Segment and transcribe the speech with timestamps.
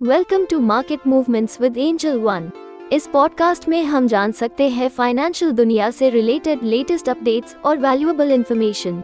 [0.00, 2.50] Welcome to Market Movements with Angel One
[2.92, 8.32] इस podcast में हम जान सकते हैं फाइनेंशियल दुनिया से रिलेटेड लेटेस्ट अपडेट्स और वैल्यूएबल
[8.32, 9.00] इंफॉर्मेशन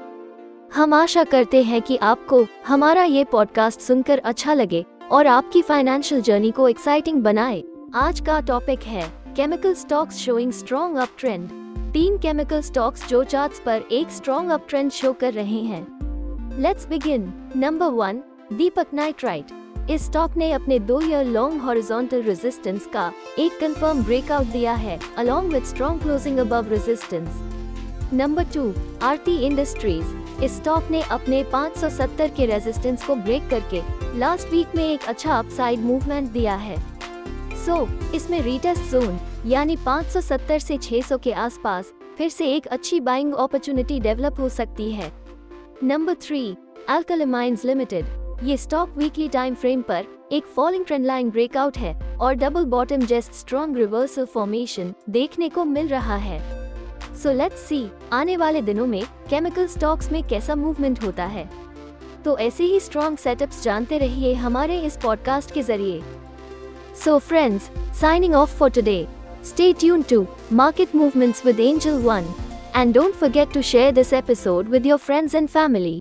[0.75, 6.21] हम आशा करते हैं कि आपको हमारा ये पॉडकास्ट सुनकर अच्छा लगे और आपकी फाइनेंशियल
[6.21, 7.63] जर्नी को एक्साइटिंग बनाए।
[7.95, 11.49] आज का टॉपिक है chemical stocks showing strong up trend
[11.93, 16.87] तीन केमिकल स्टॉक्स जो चार्ट्स पर एक स्ट्रॉन्ग अप ट्रेंड शो कर रहे हैं। Let's
[16.89, 18.23] begin number one
[18.53, 24.47] Deepak Nitrite इस स्टॉक ने अपने दो ईयर लॉन्ग हॉरिजॉन्टल रेजिस्टेंस का एक कंफर्म ब्रेकआउट
[24.47, 31.03] दिया है along with strong closing above resistance number two Aarti Industries इस स्टॉक ने
[31.03, 33.83] अपने 570 के रेजिस्टेंस को ब्रेक करके
[34.19, 36.77] लास्ट वीक में एक अच्छा अपसाइड मूवमेंट दिया है.
[37.67, 43.01] सो so, इसमें रीटेस्ट जोन यानी 570 से 600 के आसपास फिर से एक अच्छी
[43.01, 45.13] बाइंग अपॉर्चुनिटी डेवलप हो सकती है.
[45.85, 46.57] Number three
[46.89, 52.35] Alkyl Amines Limited ये स्टॉक वीकली टाइम फ्रेम पर एक फॉलिंग ट्रेंड लाइन ब्रेकआउट है और
[52.35, 56.41] double bottom just strong reversal formation देखने को मिल रहा है।
[57.23, 61.49] सो लेट्स सी आने वाले दिनों में केमिकल स्टॉक्स में कैसा मूवमेंट होता है।
[62.25, 66.03] तो ऐसे ही स्ट्रॉन्ग सेटअप्स जानते रहिए हमारे इस पॉडकास्ट के ज़रिए।
[67.05, 67.71] So friends
[68.01, 69.07] signing off for today
[69.45, 72.35] stay tune to Market Movements with Angel One
[72.77, 76.01] and don't forget to share this episode with your friends and family